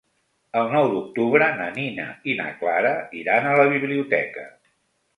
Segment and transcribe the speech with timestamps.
[0.61, 4.53] El nou d'octubre na Nina i na Clara iran a la biblioteca.